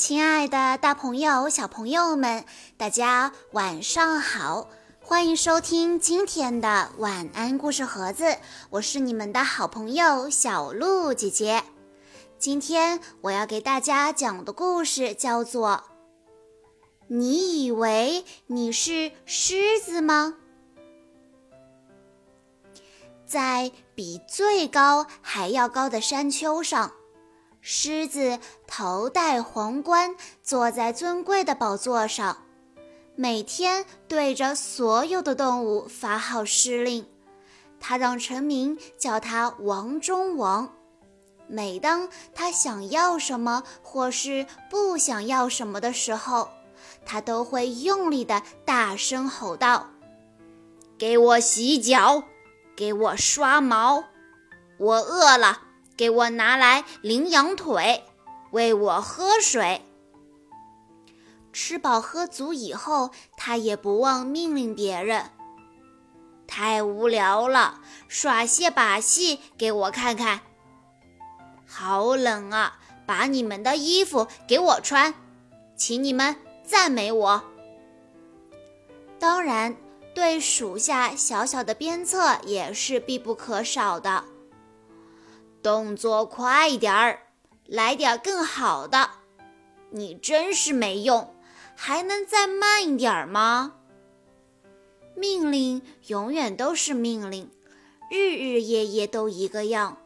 [0.00, 2.46] 亲爱的，大朋友、小朋友们，
[2.78, 4.70] 大家晚上好！
[4.98, 8.38] 欢迎收听今天的晚安故事盒子，
[8.70, 11.62] 我是你们的好朋友小鹿姐姐。
[12.38, 15.68] 今天我要给大家讲的故事叫做
[17.08, 20.36] 《你以为你是狮子吗？》
[23.26, 26.92] 在比最高还要高的山丘上。
[27.62, 32.38] 狮子头戴皇冠，坐在尊贵的宝座上，
[33.14, 37.06] 每天对着所有的动物发号施令。
[37.78, 40.74] 他让臣民叫他王中王。
[41.46, 46.48] 每当他想要什么或是不想要什么的时候，
[47.04, 49.90] 他都会用力的大声吼道
[50.96, 52.22] ：“给我洗脚，
[52.74, 54.04] 给我刷毛，
[54.78, 55.64] 我饿了。”
[56.00, 58.04] 给我拿来羚羊腿，
[58.52, 59.82] 喂我喝水。
[61.52, 65.30] 吃饱喝足以后，他也不忘命令别人。
[66.46, 70.40] 太无聊了，耍些把戏给我看看。
[71.66, 75.12] 好冷啊，把你们的衣服给我穿，
[75.76, 76.34] 请你们
[76.64, 77.44] 赞美我。
[79.18, 79.76] 当然，
[80.14, 84.24] 对属下小小的鞭策也是必不可少的。
[85.62, 87.20] 动作快点儿，
[87.66, 89.10] 来点更好的！
[89.90, 91.34] 你真是没用，
[91.76, 93.74] 还能再慢一点儿吗？
[95.14, 97.50] 命令永远都是命令，
[98.10, 99.98] 日日夜夜都一个样。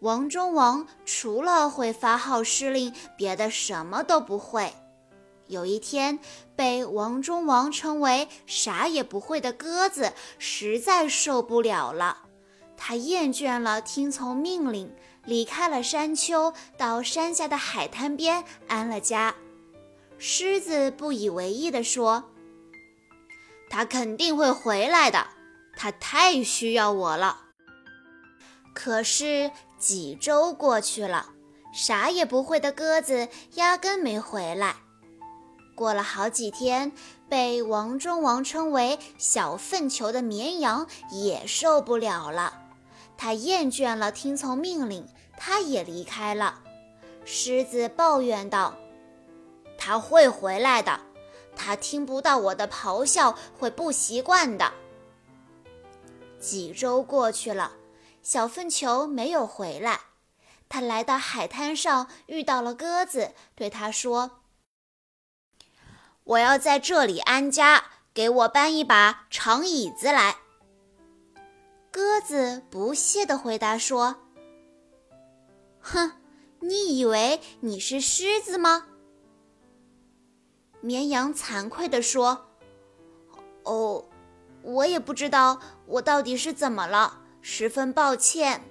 [0.00, 4.72] 王中王除了会发号施令，别的什么都不会。
[5.46, 6.18] 有一天，
[6.56, 12.22] 被王中王称为啥也不会的鸽子实在受不了了。
[12.84, 14.92] 他厌倦了听从命令，
[15.24, 19.36] 离开了山丘，到山下的海滩边安了家。
[20.18, 22.24] 狮子不以为意地说
[23.70, 25.28] ：“他肯定会回来的，
[25.76, 27.42] 他太需要我了。”
[28.74, 31.30] 可是几周过去了，
[31.72, 34.74] 啥也不会的鸽子压根没回来。
[35.76, 36.90] 过了好几天，
[37.28, 42.58] 被王中王称为“小粪球”的绵羊也受不了了。
[43.22, 45.06] 他厌倦了听从命令，
[45.36, 46.60] 他也离开了。
[47.24, 48.76] 狮子抱怨道
[49.78, 50.98] ：“他会回来的，
[51.54, 54.72] 他听不到我的咆哮会不习惯的。”
[56.42, 57.74] 几周过去了，
[58.24, 60.00] 小粪球没有回来。
[60.68, 64.40] 他来到海滩上，遇到了鸽子，对他说
[66.24, 70.38] ：“我要在这里安家，给我搬一把长椅子来。”
[71.92, 74.16] 鸽子不屑地回答说
[75.78, 76.12] ：“哼，
[76.60, 78.86] 你以为你是狮子吗？”
[80.80, 82.46] 绵羊惭愧地说
[83.64, 84.06] ：“哦，
[84.62, 88.62] 我也不知道我到底是怎么了，十分抱歉。”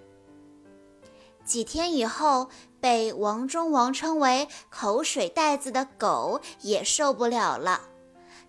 [1.45, 2.49] 几天以后，
[2.79, 7.81] 被王中王称为“口水袋子”的狗也受不了了，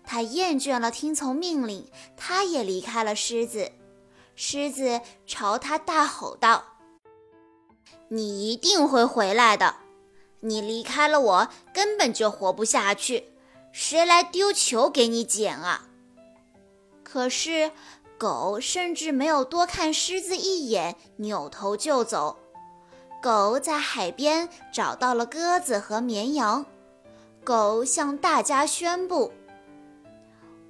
[0.03, 3.71] 它厌倦了听从命令，它也离开了狮子。
[4.35, 6.63] 狮子朝他大吼道
[8.09, 9.75] ：“你一定会回来的！
[10.41, 13.31] 你离开了我，根本就活不下去。
[13.71, 15.87] 谁来丢球给你捡啊？”
[17.03, 17.71] 可是
[18.17, 22.39] 狗甚至没有多看狮子一眼，扭头就走。
[23.21, 26.65] 狗在海边找到了鸽子和绵羊。
[27.43, 29.31] 狗向大家宣布：“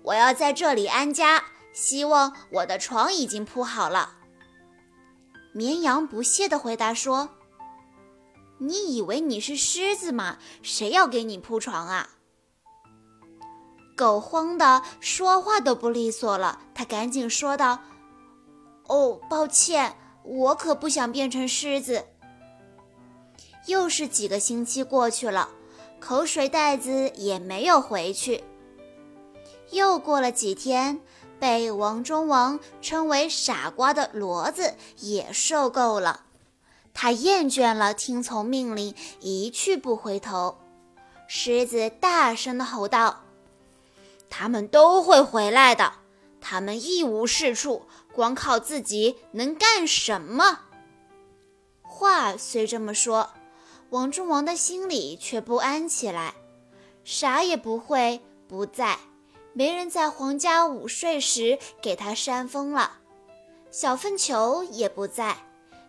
[0.04, 1.44] 我要在这里安家。”
[1.74, 4.18] 希望我的床已经铺好了。
[5.52, 7.30] 绵羊不屑地回答说
[8.60, 10.38] ：“你以为你是狮子吗？
[10.62, 12.10] 谁要给你铺床啊？”
[13.96, 17.80] 狗慌得说话都不利索了，他赶紧说道
[18.90, 22.06] ：“哦，抱歉，我可不想变成狮子。”
[23.68, 25.50] 又是几个星期过去了，
[26.00, 28.44] 口水袋子也没有回去。
[29.70, 31.00] 又过了几天。
[31.44, 36.22] 被王中王称为傻瓜的骡子也受够了，
[36.94, 40.58] 他厌倦了听从命令，一去不回头。
[41.28, 43.24] 狮子大声地吼道
[44.32, 45.96] ：“他们都会回来的，
[46.40, 50.62] 他们一无是处，光靠自己能干什么？”
[51.84, 53.32] 话虽这么说，
[53.90, 56.36] 王中王的心里却不安起来。
[57.04, 58.98] 啥也不会，不在。
[59.54, 63.00] 没人在皇家午睡时给他扇风了，
[63.70, 65.38] 小粪球也不在，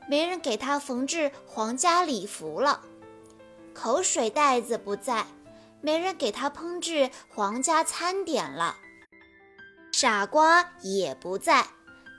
[0.07, 2.83] 没人给他缝制皇家礼服了。
[3.73, 5.27] 口水袋子不在，
[5.81, 8.77] 没人给他烹制皇家餐点了。
[9.93, 11.67] 傻瓜也不在，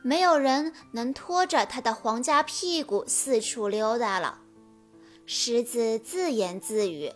[0.04, 4.40] 没有人能拖着他的皇家屁股四处溜达了。
[5.28, 7.12] 狮子自言自语：“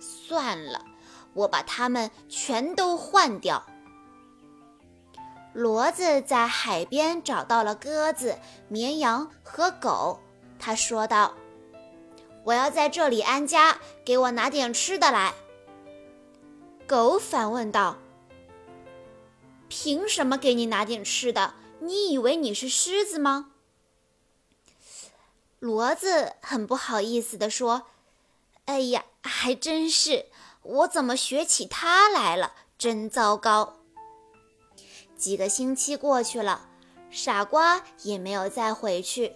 [0.00, 0.84] 算了，
[1.34, 3.66] 我把它们全都换掉。”
[5.54, 8.38] 骡子在海边找到了鸽子、
[8.68, 10.20] 绵羊和狗，
[10.58, 11.34] 他说道
[12.42, 15.34] ：“我要在这里安家，给我拿点吃的来。”
[16.88, 17.98] 狗反问道。
[19.68, 21.54] 凭什么给你拿点吃的？
[21.80, 23.50] 你以为你是狮子吗？
[25.60, 27.86] 骡子很不好意思地说
[28.66, 30.26] ：“哎呀，还真是，
[30.64, 32.52] 我怎么学起它来了？
[32.76, 33.74] 真糟糕。”
[35.16, 36.68] 几个星期过去了，
[37.10, 39.32] 傻瓜也没有再回去。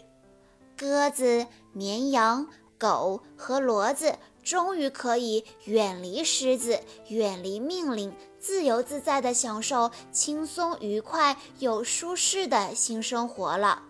[0.76, 8.14] 鸽子、绵羊、狗和骡子终于可以远离狮子，远离命令。
[8.40, 13.82] 自由自在地享受轻松愉快又舒适的新生活了。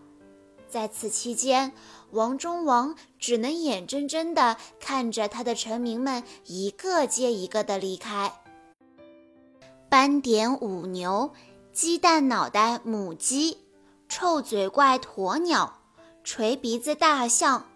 [0.70, 1.72] 在此期间，
[2.10, 8.32] 王中王只能眼睁睁地看着他的臣民们一个接一个地离开。
[9.88, 11.32] 斑点五牛、
[11.72, 13.56] 鸡蛋脑袋母鸡、
[14.08, 15.80] 臭嘴怪鸵鸟、
[16.24, 17.66] 垂鼻子大象、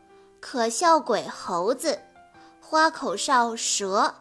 [0.40, 1.98] 可笑鬼猴子、
[2.60, 4.14] 花口哨蛇。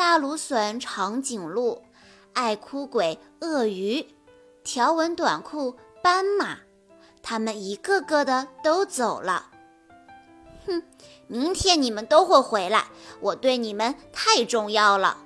[0.00, 1.82] 大芦笋、长颈鹿、
[2.32, 4.02] 爱哭鬼、鳄鱼、
[4.64, 6.56] 条纹短裤、斑马，
[7.22, 9.46] 他们一个个的都走了。
[10.66, 10.82] 哼，
[11.26, 12.84] 明天你们都会回来，
[13.20, 15.16] 我对你们太重要了。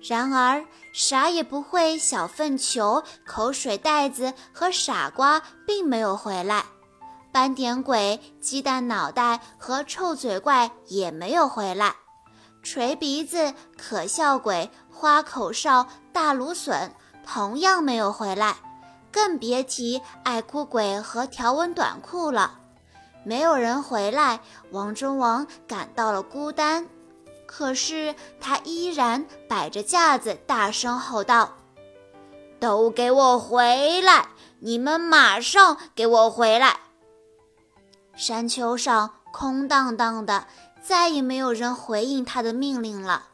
[0.00, 6.64] 然而，啥也不会，小粪球、口水袋子和傻瓜并没有回来，
[7.32, 11.94] 斑点鬼、鸡蛋脑袋和臭嘴怪也没有回来。
[12.62, 16.94] 锤鼻子、可笑鬼、花口哨、大芦笋
[17.26, 18.56] 同样没有回来，
[19.14, 22.58] 更别提爱哭鬼和条纹短裤了。
[23.22, 24.40] 没有人回来，
[24.72, 26.88] 王中王感到了孤单。
[27.46, 31.54] 可是他依然摆着架子，大声吼道
[32.58, 34.30] ：“都给我回来！
[34.58, 36.80] 你们马上给我回来！”
[38.16, 40.48] 山丘上空荡荡的。
[40.82, 43.28] 再也没有人回应他的命令了。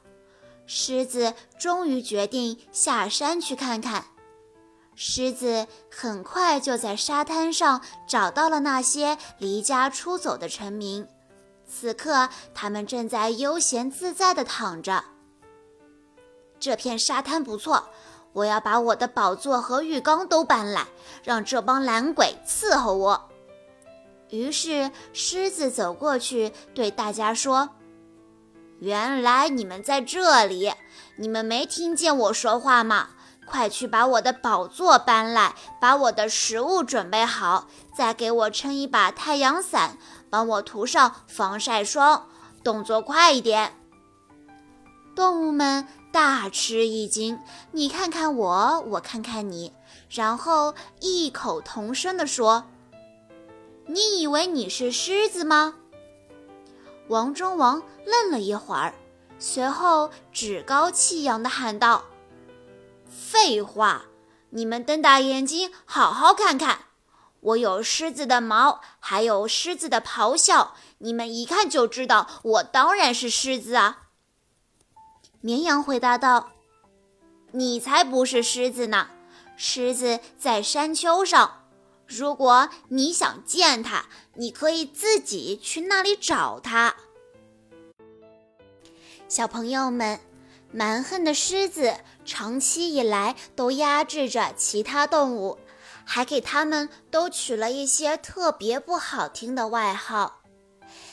[0.66, 4.04] 狮子终于决定下山去看看。
[5.02, 11.08] 狮子很快就在沙滩上找到了那些离家出走的臣民。
[11.66, 15.02] 此刻，他们正在悠闲自在地躺着。
[16.58, 17.88] 这片沙滩不错，
[18.34, 20.86] 我要把我的宝座和浴缸都搬来，
[21.24, 23.30] 让这帮懒鬼伺候我。
[24.28, 27.70] 于是，狮子走过去对大家说
[28.80, 30.70] ：“原来你们在这里，
[31.16, 33.08] 你们没听见我说话吗？
[33.50, 39.98] 快去把我的宝座搬来，把我的食物准备好，再给我撑一把太阳伞，
[40.30, 42.28] 帮我涂上防晒霜，
[42.62, 43.74] 动作快一点。”
[45.16, 47.40] 动物们大吃一惊，
[47.72, 49.72] 你看看我，我看看你，
[50.08, 52.64] 然后异口同声地说。
[53.86, 55.74] 你以为你是狮子吗？
[57.08, 58.94] 王中王愣了一会儿，
[59.40, 62.04] 随后趾高气扬地喊道
[63.10, 64.04] ：“废话！
[64.50, 66.86] 你们瞪大眼睛，好好看看，
[67.40, 74.06] 我有狮子的毛，还有狮子的咆哮，你们一看就知道，我当然是狮子啊！”
[75.42, 76.50] 绵羊回答道
[77.52, 79.08] ：“你才不是狮子呢，
[79.56, 81.56] 狮子在山丘上。”
[82.06, 86.96] 如果你想见它，你可以自己去那里找它。
[89.28, 90.18] 小朋友们，
[90.72, 95.58] 蛮横的狮子长期以来都压制着其他动物，
[96.04, 100.40] 还给它们都取了一些特别不好听的外号。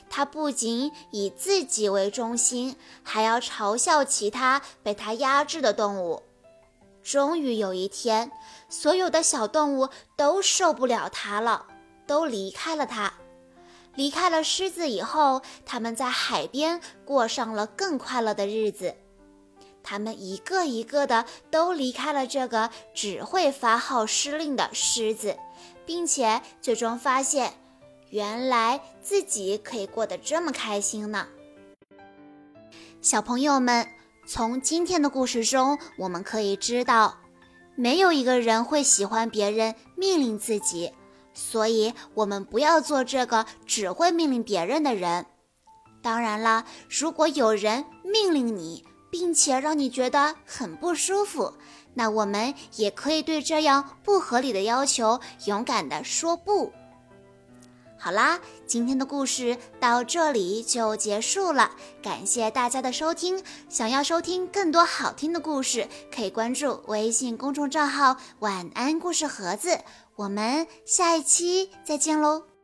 [0.09, 6.23] 它不仅以自己为中心，还要嘲笑其他被它压制的动物。
[7.03, 8.31] 终于有一天，
[8.69, 11.65] 所有的小动物都受不了它了，
[12.05, 13.13] 都离开了它。
[13.95, 18.95] 离开了狮子以后，他们在海边过上了更快乐的日子。
[19.89, 25.37] 他们一个一个的都离开了这个只会发号施令的狮子，
[25.85, 27.53] 并且最终发现，
[28.09, 31.25] 原来自己可以过得这么开心呢。
[33.01, 33.87] 小朋友们。
[34.29, 37.19] 从今天的故事中，我们可以知道，
[37.75, 40.91] 没有一个人会喜欢别人命令自己，
[41.33, 45.25] 所以我们不要做这个只会命令别人的人。
[46.01, 48.83] 当然了，如果有人命令你，
[49.17, 51.51] 并且让你觉得很不舒服，
[51.95, 56.71] 那我们也可以对这样不合理的要求勇敢地说不。
[57.97, 63.43] 好啦，今天的故事到这里就结束了，感谢大家的收听。
[63.69, 69.79] 想要收听更多好听的故事，可以关注微信公众账号“晚安故事盒子”。
[70.15, 72.56] 我们下一期再见喽！